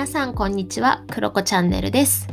[0.00, 2.26] 皆さんこんにちは、クロコチャンネルです。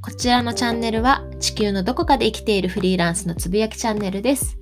[0.00, 4.56] こちらのチャンネルは地球のどこかで生きているフリーランスのつぶやきチャンネルです。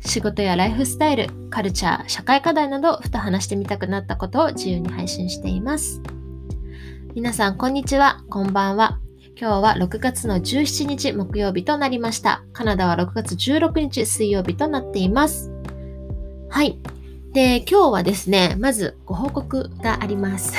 [0.00, 6.00] 仕事やライフスタイル、カルチャー、社会課題などふと話してみたくなったことを自由に配信しています。
[7.14, 8.98] 皆さんこんにちは、こんばんは。
[9.38, 12.42] 今日は6月の17日木曜日となりました。
[12.54, 15.52] カナダは6月16日水曜日となっています。
[16.48, 16.78] はい。
[17.36, 20.54] で、今日はですね、まずご報告があります。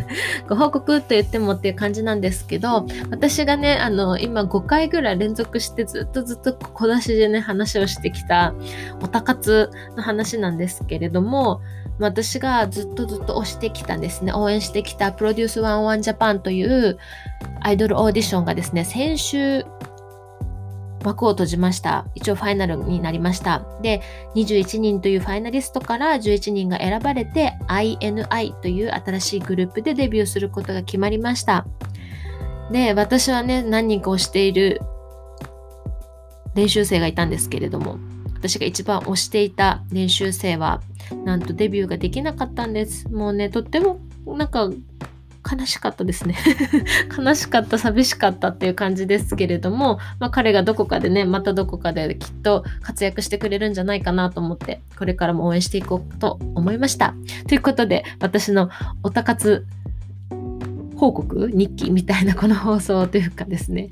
[0.48, 8.54] ご報告と言ってもっていう感じなんですけど、私がね、あの、今5回ぐらい連続してずっとずっと小出しでね、話をしてきた
[9.02, 11.60] おたかつの話なんですけれども、
[11.98, 16.96] 私がずっとずっと推してきたんですね、応援してきたプロデュース101ジャパンという
[17.60, 19.66] アイドルオーディションがですね、先週
[21.02, 22.06] 幕を閉じました。
[22.14, 23.64] 一応ファイナルになりました。
[23.82, 24.02] で、
[24.34, 31.66] 21人というファイナリストから11人が選ばれて INI という新しいグループでデビューすることが決まりました。
[32.70, 34.80] で、私はね、何人か推している
[36.54, 37.98] 練習生がいたんですけれども、
[38.34, 40.80] 私が一番推していた練習生は、
[41.24, 43.08] なんとデビューができなかったんです。
[43.08, 44.70] もうね、とってもなんか
[45.50, 46.36] 悲しかったですね。
[47.16, 57.14] 悲しかった寂しかったっていう感じですけれども、まあ、彼がどこかでねまたどこかできっと活躍してくれるんじゃないかなと思ってこれからも応援していこうと思いました。
[57.48, 58.70] ということで私の
[59.02, 59.66] おたかつ
[60.96, 63.90] 報告日記みたいなこの放送というかですね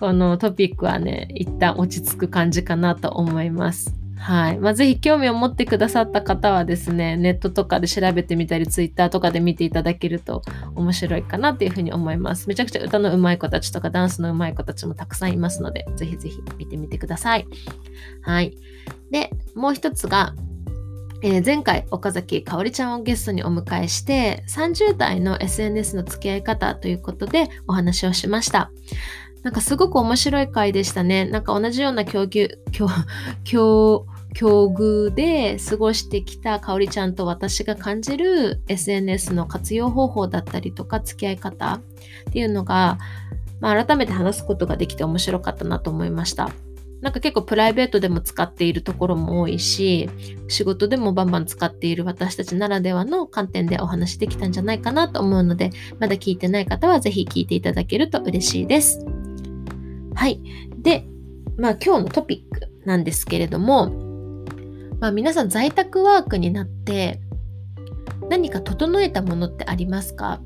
[0.00, 3.94] このトピックはね一旦落ち着く感じかなと思います。
[4.18, 4.58] はい。
[4.58, 10.42] まあ、ぜひ興味を持ってくださった方はですね、ネットとかで調べてみたり、ツイッターとかで見ていただけると
[10.74, 12.48] 面白いかなっていうふうに思います。
[12.48, 17.46] めちゃくちゃ歌の上手い子たちとかダンスの上手い子たちもたくさんいますので、ぜひぜひ見てみてください。
[18.22, 18.56] はい。
[19.10, 20.34] で、もう一つが、
[21.22, 28.70] えー、前回岡崎かおりちゃんをゲストにお迎えして30代の SNS の付き合い方ということでお話をしました。
[29.42, 31.24] なんかすごく面白い回でしたね。
[31.24, 41.80] なんか同じような境遇、境、遇で過ごしてきたかおりちゃんと私が感じる SNS の活用方法だったりとか付き合い方っ
[42.32, 42.98] ていうのが、
[43.60, 46.50] まあ、改めて話すことができて面白かったなと思いました。
[47.00, 50.10] なんか結構プライベートでも使っているところも多いし、
[50.48, 55.70] 仕事でもバンバン使っている私たちならではの観点でお話できたんじゃないかなと思うので、
[56.00, 59.06] まだ聞いてない方はぜひ聞いていただけると嬉しいです。
[60.18, 60.40] はい。
[60.82, 61.04] で、
[61.56, 63.88] まあ今日のトピックなんですけれども、
[64.98, 67.20] まあ皆さん在宅ワークになって
[68.28, 70.40] 何か整えたものってありますか？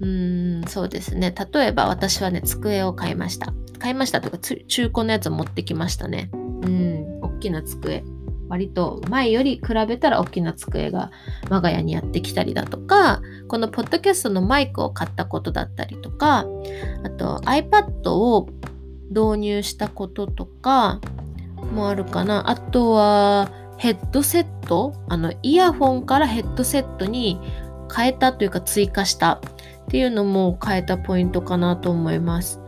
[0.00, 1.32] うーん、そうですね。
[1.52, 3.54] 例えば私はね、机を買いました。
[3.78, 4.56] 買いましたとか、中
[4.88, 6.28] 古のやつを持ってきましたね。
[6.32, 6.36] う
[6.68, 8.02] ん、大きな机。
[8.48, 11.12] 割と前より比べたら大きな机が
[11.50, 16.44] 我が家にやってきたりだとか、このポッドキャストのマイクを買ったことだったりとか、
[17.04, 18.48] あと iPad を
[19.10, 21.00] 導入したこととか
[21.72, 22.50] もあるかな。
[22.50, 27.38] あとはヘッドセットあのイヤホンからヘッドセットに
[27.94, 29.40] 変えたというか追加したっ
[29.88, 32.60] ていうのも変えたポイントかなと思います。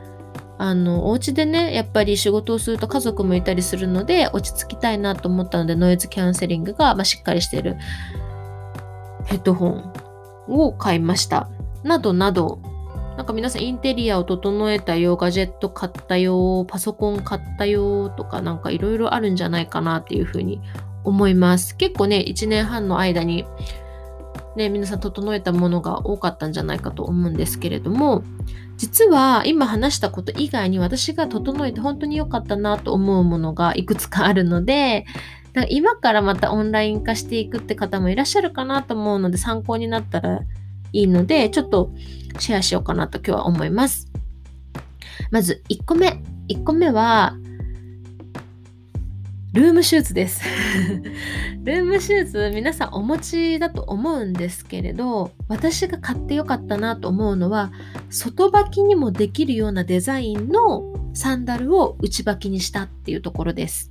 [0.58, 7.76] あの、お家でね、やっぱり仕事をすると家族もいたりするので、落ち着きたいなと思ったので、ノイズキャンセリングが、まあ、しっかりしてる
[9.26, 9.92] ヘッドホン
[10.48, 11.48] を買いました。
[11.82, 12.58] などなど、
[13.16, 20.60] なんか皆さんインテリアを整えたよ、ガジェット買ったよ、パソコン買ったよとかなんかいろいろあるんじゃないかなっていうふうに
[21.04, 21.76] 思います。
[21.76, 23.46] 結構ね、1年半の間に
[24.56, 28.22] ね、皆さん整えたものが多かったんじゃないかと思うんですけれども、
[28.76, 35.06] 実は今話したこと以外に私が整えて本当に良かったなと思うものがいくつかあるので、
[35.56, 40.40] か今からまたオンライン化していくって方もいらっしゃるかなと思うので参考になったら
[40.92, 41.90] いいので、ちょっと
[42.38, 44.10] シェアしようかなと今日は思います。
[45.30, 46.22] まず1個目。
[46.48, 47.36] 1個目は、
[49.52, 50.42] ルームシューズです。
[51.64, 57.72] ルームシューズ皆さんお持ちだと思うんですけれど、私が買ってよかったなと思うのは、
[58.10, 60.84] 外履きにもできるようなデザインの
[61.14, 63.90] サンダルを内履きにしたっていうところです。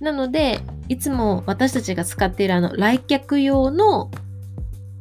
[0.00, 4.10] なので、いつも私たちが使っているあの来客用の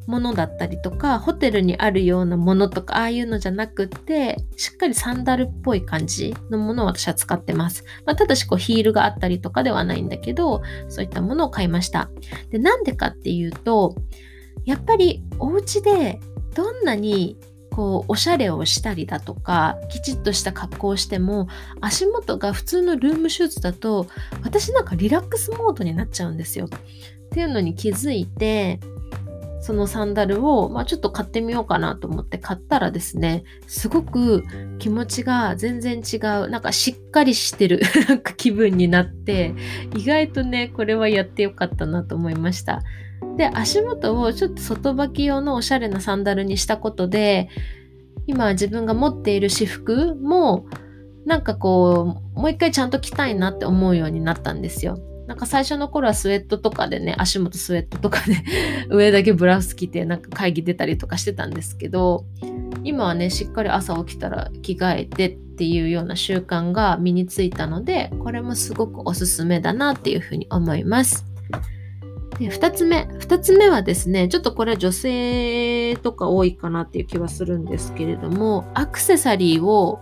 [0.07, 12.09] ものだったりとかホテルにあるようなものとかああいうのじゃなくってしっかりサンダルっぽい感じのものを私は使ってます、まあ、ただしこうヒールがあったりとかではないんだけどそういったものを買いました。
[12.50, 13.95] でなんでかっていうと
[14.65, 16.19] やっぱりお家で
[16.55, 17.38] どんなに
[17.71, 21.47] こうおしゃれをしたりだとかきちっとした格好をしても
[21.81, 24.07] 足元が普通のルームシューズだと
[24.44, 26.65] 私なんかリラックスモードになっちゃうんですよ。
[26.65, 26.69] っ
[27.35, 28.79] ていうのに気づいて
[29.63, 34.44] そのサンダルを、まあ、ちょっと買ってみようかなと思って買ったらですねすごく
[34.77, 36.50] 気持ちが全然違う。
[36.50, 37.81] なんかしっかりしてる
[38.36, 39.56] 気分になって
[39.95, 42.81] 意外とねこれはやってよかったなと思いました。
[43.38, 47.48] で足元をちょっと外履き用のおしゃれなサンダルにしたことで
[48.27, 50.65] 今自分が持っている私服も
[51.25, 54.98] なんかこうもう一回ちゃんと着たいなって思うようになったんですよ。
[55.27, 58.43] なんか最初の頃はスウェットとかでね、足元スウェットとかで
[58.89, 62.25] 上だけブラウス着てなんか会議出たりとかしてたんですけど、
[62.83, 71.25] 今はね、しっかり朝起きたら着替えてっていうような習慣が身についたので、これもすごくおすすめだなっていうふうに思います。
[72.39, 73.07] で2つ目。
[73.19, 79.99] 2つ目はですね、ちょっとこれ女性とか多いかなっていう気はするんですけれども、アクセサリーを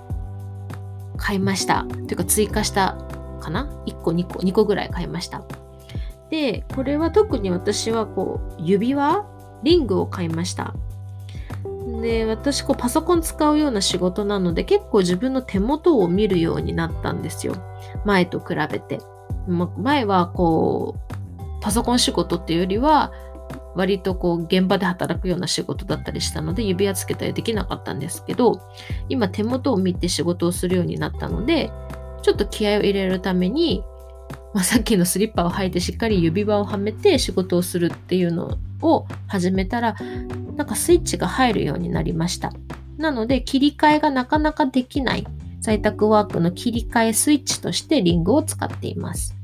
[1.17, 1.85] 買いました。
[2.07, 2.97] というか追加した
[3.41, 5.43] かな ?1 個2個2個ぐらい買いました。
[6.29, 9.25] で、これは特に私はこう指輪？
[9.63, 10.73] リングを買いました。
[12.01, 17.55] で、私こうパソコン使うような仕事なので結構自分の手元を見るようになったんですよ。
[18.05, 18.99] 前と比べて。
[19.77, 23.11] 前はこうパソコン仕事っていうよりは
[23.75, 28.61] 割とこう現場で働くような仕事だったりしたので指輪つけたりできなかったんですけど
[29.09, 31.71] 今手元を見て仕事をするようになったので
[32.21, 33.83] ちょっと気合を入れるために、
[34.53, 39.95] まあ、さっきのスリッパを履いてしっかり指輪をはめて仕事をするっていうのを始めたら、
[40.55, 42.51] なんかスイッチが入るようになりました。
[42.97, 45.25] なので、切り替えがなかなかできない
[45.61, 49.35] 在宅ワークの切り替えスイッチとしてリングを使っています。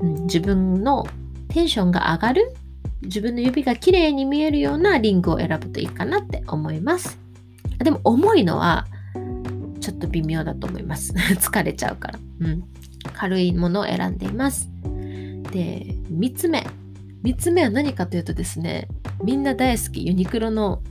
[0.00, 1.06] うん、自分の
[1.48, 2.54] テンションが上がる
[3.02, 7.18] 自分の指が綺麗に見えるようなリングを選ぶといいかなって思います。
[7.78, 8.86] でも重いのは
[9.86, 11.12] ちょっと微妙だと思います。
[11.38, 12.18] 疲れちゃうから。
[12.40, 12.64] うん。
[13.12, 14.68] 軽いものを選んでいます。
[15.52, 16.66] で、3つ目。
[17.22, 18.88] 3つ目は何かというとですね、
[19.22, 20.82] みんな大好きユニクロの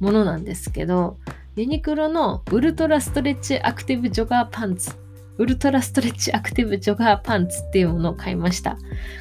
[0.00, 1.18] ものなんですけど、
[1.56, 4.92] ユニクロのウルトラストレッチアクティブジョガーパンツ。
[5.36, 8.78] ウルトラストレッチアクティブジョガーパンツっていうものを買いました。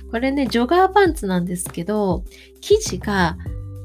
[0.09, 2.23] これね、ジョガーパンツなんですけど、
[2.61, 3.37] 生地が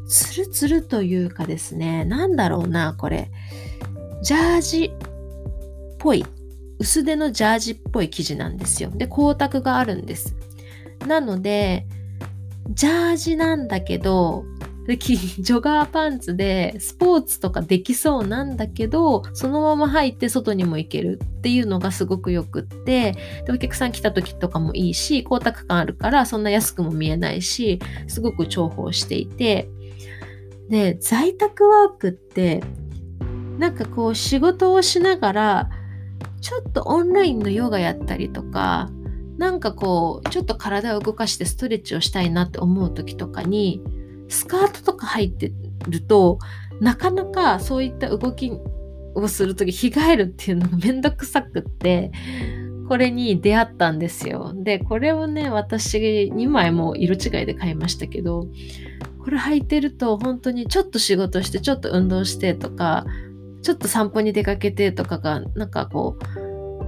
[0.06, 3.30] ツルツルというかですね、なんだろうな、これ。
[4.22, 4.92] ジャージ
[6.02, 6.26] ぽい、
[6.80, 8.90] 薄手のジャージっぽい生地なんですよ。
[8.90, 10.34] で、光沢があるんです。
[11.06, 11.86] なので、
[12.70, 14.44] ジャージなんだけど、
[14.88, 23.12] ジョガーパンツでスポーツとかできそうなんだけど、そのまま入って外にも行けるっていうのがすごくよくって、
[23.46, 27.78] でお客さん来た時とかもいいし、光沢感あるからそんな安くも見えないし、
[28.08, 29.70] すごく重宝していて、
[30.68, 32.64] で、在宅ワークって、
[33.58, 35.70] なんかこう仕事をしながら、
[36.42, 38.90] ちょっとオンラインのヨガやったりとか
[39.38, 43.82] なんかこうちょっと体を動かしてストレッチをしたいなって思う時とかに
[44.28, 45.52] スカートとか入って
[45.88, 46.38] ると
[46.80, 48.52] なかなかそういった動き
[49.14, 52.12] をする時着替えるっていうのが めんどくさくって
[52.88, 54.52] これに出会ったんですよ。
[54.54, 58.48] でこれをね私2枚も色違いで買いましたけど
[59.18, 63.06] これ履いてると本当にちょっと仕事してちょっと運動してとか
[63.62, 66.42] ちょっと散歩に出かけてとかが、なんかこう、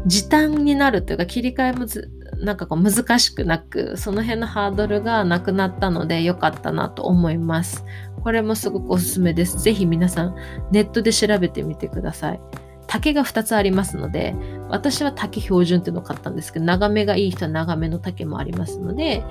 [0.06, 2.10] 時短になるというか、切り替えもず、
[2.40, 7.84] なんかこう難しくなく、その辺のハードルがなくなったので良かったなと思います。
[8.22, 9.62] これもすごくおすすめです。
[9.62, 10.36] ぜひ皆さん、
[10.72, 12.40] ネットで調べてみてください。
[12.86, 14.34] 竹が2つありますので、
[14.68, 19.24] 私は竹標準っていうのを買ったんですけど、長めがいい人は長めの竹もありますので、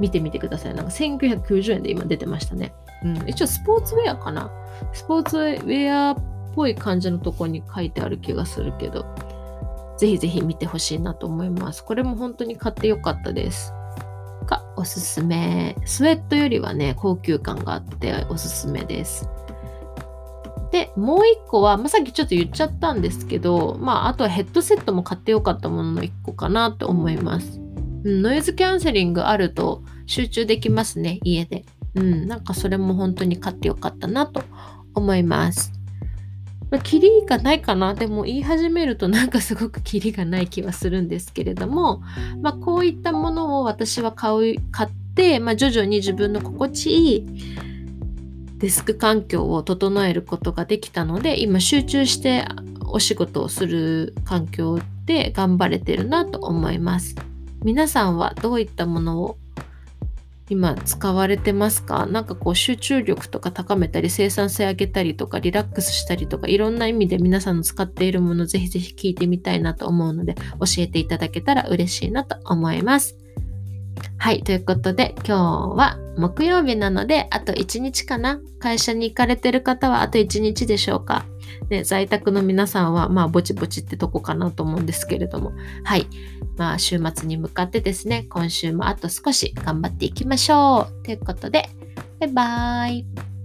[0.00, 0.74] 見てみてください。
[0.74, 2.74] なんか1990円で今出てましたね。
[3.04, 4.50] うん、一応スポーツウェアかな。
[4.92, 9.06] スポーツウェアぽい感じのとこに書いてある気がするけど、
[9.96, 11.84] ぜひぜひ見てほしいなと思います。
[11.84, 13.72] これも本当に買ってよかったです。
[14.44, 15.76] がおすすめ。
[15.84, 19.28] スウェットよりはね、高級感があっておすすめです。
[20.72, 27.60] で、もう一個は、まあ、さっきちょっと言っちゃったんですけど、まあ、あとはヘッドセットも買ってよかったものの一個かなと思います。
[28.04, 31.64] うん、ノイズキャンセリングあると集中できますね、家で。
[31.94, 34.42] うん、なんかそれも本当に買ってよかったなと
[34.94, 35.77] 思います。
[36.70, 42.02] まあ、キリがないかなでも言い始めるとなんかすごくキリがない気はするんですけれども、
[42.42, 47.26] まあ、こういったものを私は買う買って、まあ、徐々に自分の心地いい
[48.58, 52.44] デスク環境を整えることができたので今集中して
[52.90, 57.14] お仕事をする環境で頑張れてるなと思います。
[57.64, 59.36] 皆さんはどういったものを
[60.50, 62.06] 今使われてますか？
[62.06, 70.40] なんかこう集中力とか高めたり生産性上げたりとかリラックスしたりとかいろんな意味で皆さんの使っているものぜひぜひ聞いてみたいなと思うので教
[70.78, 73.16] えていただけたら嬉しいなと思います。
[74.16, 78.40] はい、ということで今日は木曜日なのであと1日かな？
[78.58, 81.24] 会社に行かれてる方はあと1日でしょうか、
[81.70, 85.52] ね、在宅の皆さんはまあぼちぼちってとこかなと思うんですけれども。
[85.84, 86.06] はい。
[86.56, 91.04] まあ週末に向かってですね今週もあと少し頑張っていきましょう。
[91.04, 91.68] ということで
[92.20, 93.37] バイバーイ。